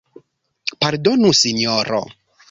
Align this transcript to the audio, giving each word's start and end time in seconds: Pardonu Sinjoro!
Pardonu 0.83 1.31
Sinjoro! 1.41 2.01